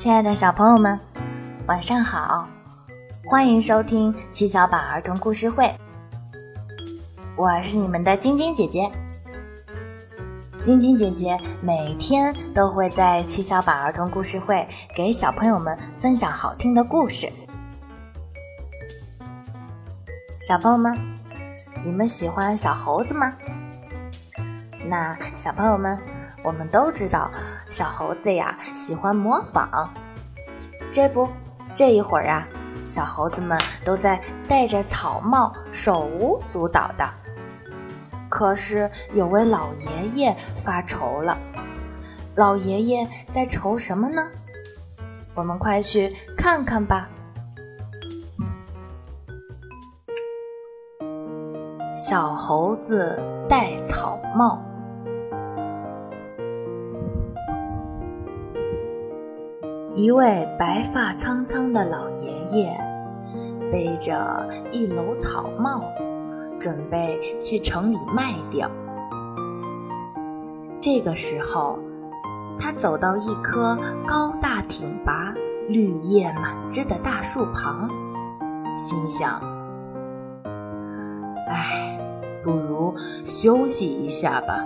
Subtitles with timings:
[0.00, 0.98] 亲爱的小朋友们，
[1.66, 2.48] 晚上好！
[3.26, 5.70] 欢迎收听七巧板儿童故事会，
[7.36, 8.90] 我是你们的晶晶姐姐。
[10.64, 14.66] 晶晶姐姐每天都会在七巧板儿童故事会
[14.96, 17.30] 给小朋友们分享好听的故事。
[20.40, 20.98] 小朋友们，
[21.84, 23.34] 你们喜欢小猴子吗？
[24.86, 25.98] 那小朋友们。
[26.42, 27.30] 我们都知道，
[27.70, 29.88] 小猴子呀喜欢模仿。
[30.92, 31.28] 这不，
[31.74, 32.46] 这一会儿啊，
[32.84, 37.08] 小猴子们都在戴着草帽，手舞足蹈的。
[38.28, 41.38] 可是有位老爷爷发愁了，
[42.34, 44.28] 老爷爷在愁什么呢？
[45.34, 47.08] 我们快去看看吧。
[51.94, 53.16] 小猴子
[53.48, 54.60] 戴草帽。
[60.00, 62.74] 一位白发苍苍的老爷爷
[63.70, 65.84] 背着一篓草帽，
[66.58, 68.70] 准备去城里卖掉。
[70.80, 71.78] 这个时候，
[72.58, 75.34] 他走到一棵高大挺拔、
[75.68, 77.86] 绿叶满枝的大树旁，
[78.78, 79.38] 心想
[81.46, 82.00] ：“哎，
[82.42, 82.94] 不如
[83.26, 84.64] 休息一下吧。”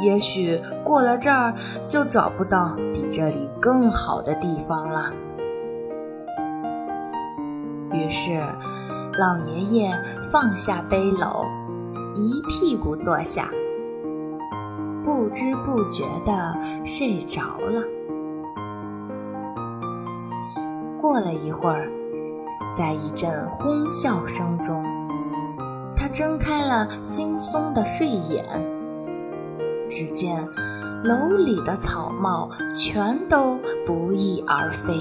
[0.00, 1.54] 也许过了这儿
[1.86, 5.12] 就找不到比这里更好的地方了。
[7.92, 8.40] 于是，
[9.18, 9.92] 老爷爷
[10.30, 11.44] 放下背篓，
[12.14, 13.48] 一屁股坐下，
[15.04, 17.82] 不知不觉地睡着了。
[21.00, 21.90] 过了一会儿，
[22.76, 24.84] 在一阵哄笑声中，
[25.96, 28.79] 他睁开了惺忪的睡眼。
[29.90, 30.48] 只见
[31.02, 34.94] 楼里的草帽全都不翼而飞，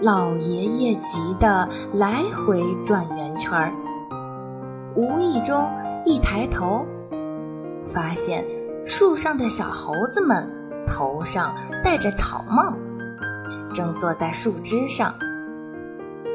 [0.00, 3.72] 老爷爷急得来回转圆圈儿。
[4.94, 5.68] 无意中
[6.04, 6.84] 一抬头，
[7.86, 8.44] 发现
[8.84, 10.48] 树上的小猴子们
[10.86, 12.74] 头上戴着草帽，
[13.72, 15.14] 正坐在树枝上，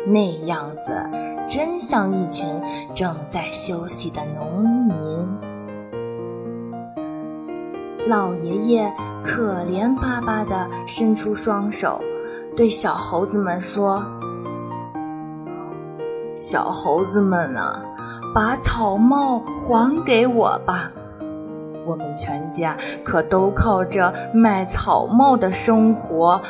[0.07, 1.09] 那样子
[1.47, 2.47] 真像一群
[2.95, 5.48] 正在休息的农民。
[8.07, 8.93] 老爷爷
[9.23, 12.01] 可怜巴巴地伸出双手，
[12.55, 14.03] 对小猴子们说
[16.33, 17.83] ：“小猴子们啊，
[18.33, 20.91] 把草帽还给我吧！
[21.85, 26.41] 我们全家可都靠着卖草帽的生活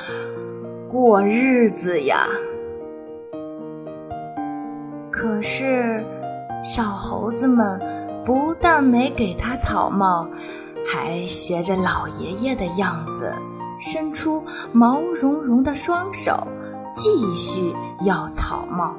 [0.88, 2.27] 过日子呀。”
[5.11, 6.05] 可是，
[6.63, 7.81] 小猴子们
[8.25, 10.27] 不但没给他草帽。
[10.91, 13.31] 还学着老爷爷的样子，
[13.79, 16.47] 伸出毛茸茸的双手，
[16.95, 17.75] 继续
[18.07, 18.95] 要草帽，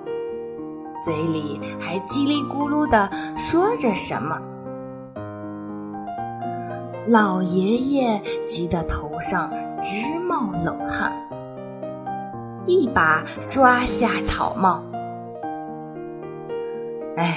[1.04, 4.40] 嘴里还叽里咕噜地说着什么。
[7.08, 9.50] 老爷爷急得头上
[9.82, 11.12] 直冒冷汗，
[12.66, 14.80] 一把抓下草帽。
[17.16, 17.36] 哎，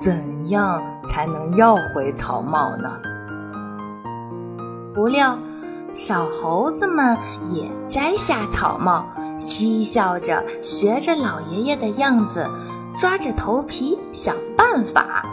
[0.00, 2.88] 怎样才能要回草帽呢？
[4.94, 5.38] 不料，
[5.94, 7.16] 小猴子们
[7.52, 9.06] 也摘下草帽，
[9.38, 12.46] 嬉笑着学着老爷爷的样子，
[12.98, 15.26] 抓着头皮想办法。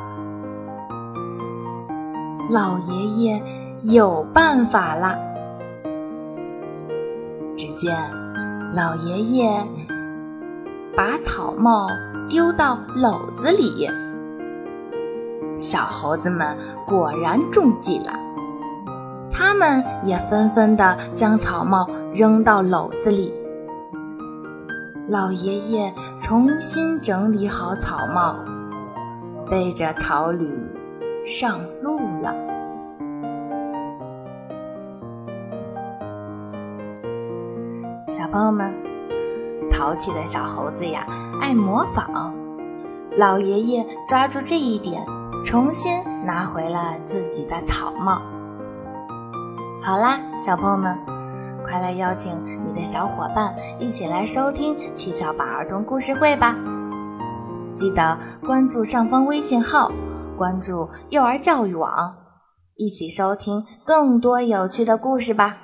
[2.49, 3.43] 老爷爷
[3.83, 5.17] 有办法了。
[7.55, 7.95] 只见
[8.73, 9.67] 老爷爷
[10.95, 11.87] 把草帽
[12.29, 13.89] 丢到篓子里，
[15.59, 18.13] 小猴子们果然中计了。
[19.31, 23.33] 他们也纷纷地将草帽扔到篓子里。
[25.07, 28.35] 老爷爷重新整理好草帽，
[29.49, 30.47] 背着草履
[31.25, 32.33] 上路了。
[38.11, 38.71] 小朋友们，
[39.71, 41.07] 淘气的小猴子呀，
[41.41, 42.33] 爱模仿。
[43.15, 45.03] 老爷爷抓住这一点，
[45.43, 45.91] 重新
[46.23, 48.21] 拿回了自己的草帽。
[49.89, 50.95] 好啦，小朋友们，
[51.63, 52.31] 快来邀请
[52.63, 56.55] 你的小伙伴一起来收听七巧板儿童故事会吧！
[57.75, 58.15] 记得
[58.45, 59.91] 关注上方微信号，
[60.37, 62.15] 关注幼儿教育网，
[62.75, 65.57] 一起收听更多有趣的故事吧。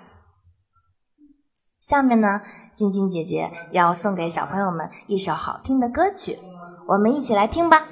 [1.80, 2.42] 下面呢，
[2.74, 6.40] 晶晶姐姐要送给小朋友们一首好听的歌曲，
[6.88, 7.84] 我们一起来听吧。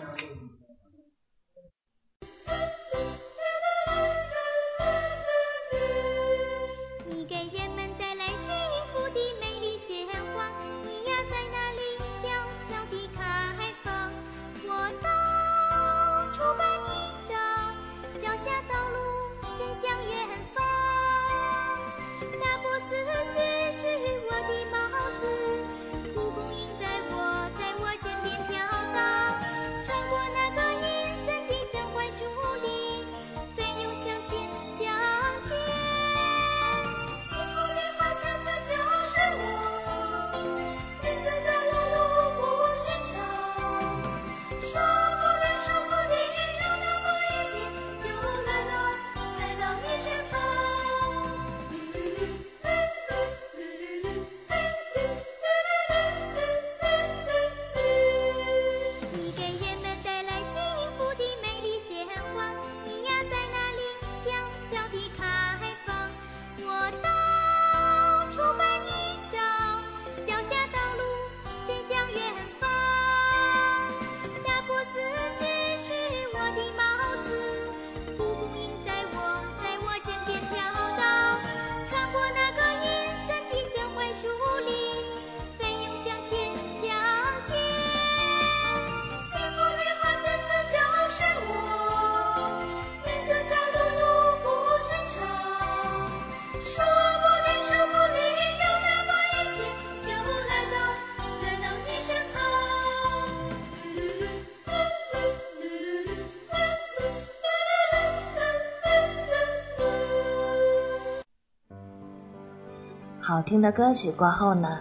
[113.34, 114.78] 好听的歌曲过后呢，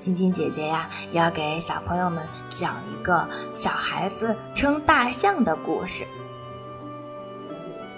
[0.00, 2.20] 晶晶姐姐呀要给小朋友们
[2.52, 6.04] 讲一个小孩子称大象的故事。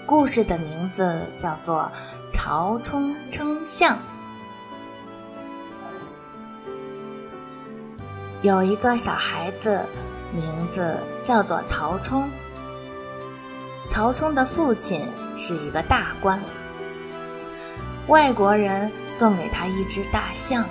[0.05, 1.89] 故事的名字叫做
[2.37, 3.95] 《曹冲称象》。
[8.43, 9.81] 有一个小孩子，
[10.31, 12.29] 名字叫做曹冲。
[13.89, 15.03] 曹冲的父亲
[15.35, 16.39] 是一个大官。
[18.07, 20.63] 外国人送给他一只大象，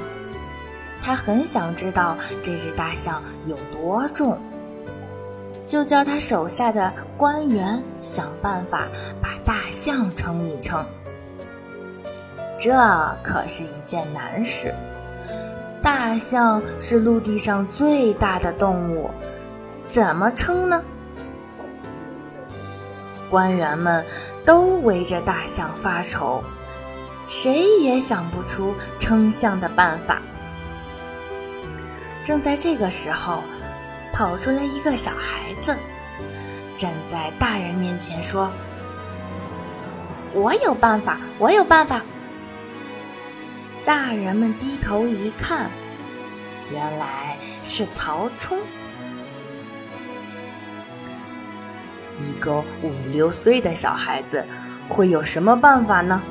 [1.02, 4.38] 他很想知道这只大象有多重，
[5.66, 8.86] 就叫他手下的官员想办法
[9.20, 10.84] 把大象称一称。
[12.60, 12.72] 这
[13.22, 14.72] 可是一件难事。
[15.82, 19.10] 大象是陆地上最大的动物，
[19.88, 20.82] 怎么称呢？
[23.28, 24.06] 官员们
[24.44, 26.42] 都围着大象发愁。
[27.26, 30.20] 谁也想不出称象的办法。
[32.24, 33.42] 正在这个时候，
[34.12, 35.76] 跑出来一个小孩子，
[36.76, 38.50] 站在大人面前说
[40.32, 42.00] ：“我有办法，我有办法。”
[43.84, 45.70] 大人们低头一看，
[46.70, 48.58] 原来是曹冲。
[52.20, 54.42] 一个五六岁的小孩子
[54.88, 56.22] 会有什么办法呢？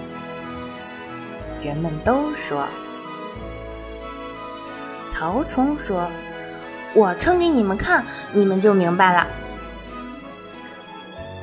[1.63, 2.67] 人们都说，
[5.11, 6.09] 曹冲说
[6.93, 9.25] ：“我称给你们看，你们就明白了。”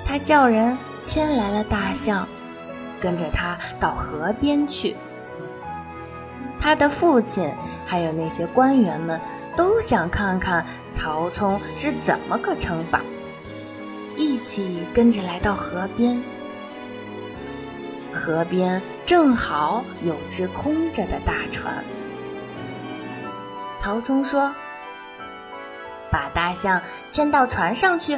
[0.04, 2.28] 他叫人牵来了大象，
[3.00, 4.94] 跟着他到河边去。
[6.58, 7.50] 他的父亲
[7.86, 9.18] 还有那些官员们
[9.56, 13.00] 都想看看曹冲是怎么个称法，
[14.16, 16.22] 一起跟着来到河边。
[18.12, 21.82] 河边正好有只空着的大船。
[23.76, 24.54] 曹冲说
[26.12, 28.16] ：“把大象牵到船上去。”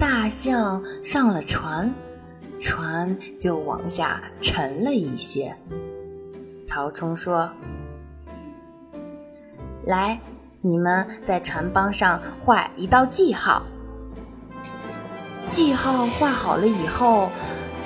[0.00, 1.94] 大象上了船，
[2.58, 5.54] 船就往下沉了一些。
[6.66, 7.48] 曹冲说
[9.86, 10.18] ：“来，
[10.60, 13.62] 你们在船帮上画一道记号。”
[15.46, 17.30] 记号画好了以后，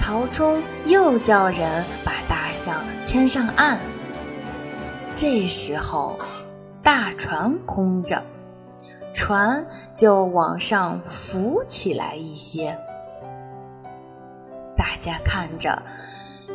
[0.01, 3.79] 曹冲又叫人把大象牵上岸。
[5.15, 6.19] 这时候，
[6.83, 8.23] 大船空着，
[9.13, 9.65] 船
[9.95, 12.77] 就往上浮起来一些。
[14.75, 15.83] 大家看着，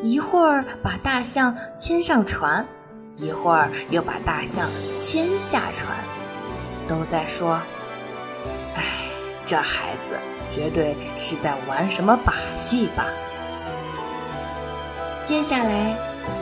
[0.02, 2.66] 一会儿把大象牵上船，
[3.16, 4.68] 一会儿又把大象
[5.00, 5.96] 牵下船，
[6.88, 7.62] 都在说
[8.76, 8.84] ：“哎，
[9.46, 10.18] 这孩子。”
[10.54, 13.06] 绝对是在玩什么把戏吧。
[15.26, 15.98] 接下来，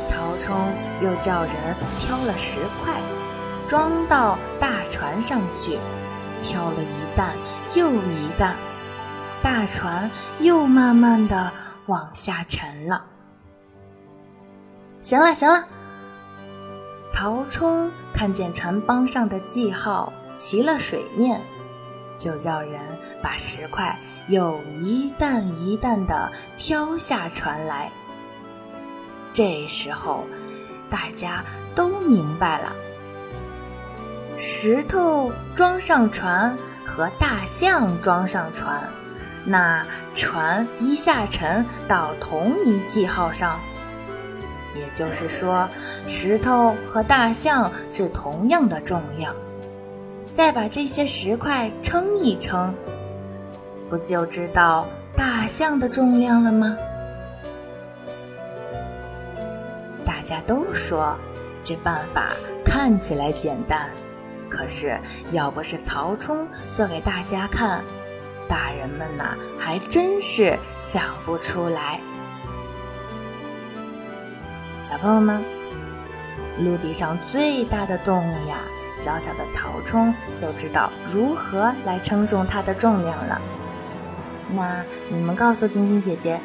[0.10, 0.54] 曹冲
[1.02, 1.54] 又叫人
[2.00, 2.94] 挑了石块，
[3.66, 5.80] 装到大船上去，
[6.42, 7.34] 挑了一担
[7.76, 8.58] 又一担，
[9.42, 10.12] 大船
[10.42, 11.50] 又慢慢的
[11.86, 13.06] 往下沉了。
[15.02, 15.64] 行了，行了。
[17.10, 21.40] 曹冲看见船帮上的记号齐了水面。
[22.18, 22.82] 就叫人
[23.22, 23.98] 把石块
[24.28, 27.90] 又一担一担的挑下船来。
[29.34, 30.26] 这时候，
[30.90, 32.72] 大家都明白了：
[34.38, 38.88] 石头装上船和大象装上船，
[39.44, 43.60] 那船一下沉到同一记号上，
[44.76, 45.68] 也就是说，
[46.08, 49.36] 石头和大象是同样的重量。
[50.36, 52.74] 再把这些石块称一称，
[53.90, 56.78] 不就知道大象的重量了吗？
[60.24, 61.18] 大家都说
[61.66, 62.32] 这办法
[62.64, 63.90] 看起来简单，
[64.50, 64.98] 可是
[65.34, 67.84] 要不是曹冲做给大家看，
[68.48, 72.00] 大人们呐还真是想不出来。
[74.82, 75.44] 小朋友们，
[76.60, 78.56] 陆地上最大的动物呀！
[78.96, 83.42] 小小的曹冲就知道如何来称重它的重量了。
[84.54, 86.40] 那你们告诉晶晶姐姐，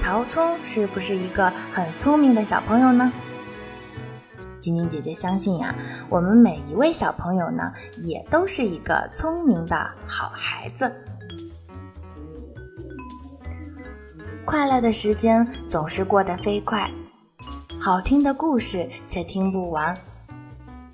[0.00, 3.12] 曹冲是不是一个很聪明的小朋友呢？
[4.58, 5.74] 晶晶姐姐相信呀，
[6.08, 9.76] 我们每一位小朋友呢，也都是一个聪明的
[10.06, 10.90] 好孩子。
[14.44, 16.90] 快乐的时间总是过得飞快，
[17.78, 19.94] 好听的故事却听不完。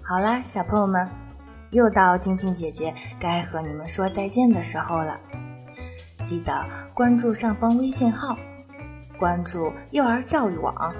[0.03, 1.09] 好啦，小朋友们，
[1.71, 5.19] 又到晶晶姐姐该和你们说再见的时候了。
[6.25, 6.53] 记得
[6.93, 8.37] 关注上方微信号，
[9.18, 10.94] 关注幼儿教育网，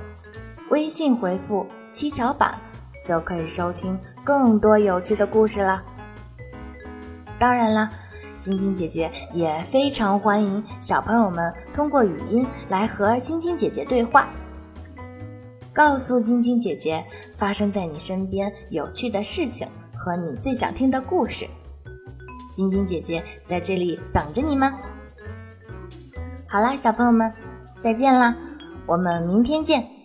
[0.71, 2.59] 微信回复“七巧板”
[3.05, 5.83] 就可以收听更多有趣的故事了。
[7.39, 7.91] 当然了，
[8.43, 14.29] 晶晶姐姐也非常欢迎小朋友们通过语音来和晶晶姐姐对话，
[15.73, 17.05] 告诉晶晶姐姐
[17.37, 21.47] 发生在你身边有趣的事情和你最想听的故事。
[22.55, 24.73] 晶晶姐姐在这里等着你们。
[26.49, 27.31] 好啦，小朋友们，
[27.87, 28.35] 再见啦，
[28.85, 29.96] 我们明天见。